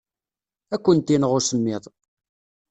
[0.73, 1.83] Ad kent-ineɣ usemmiḍ.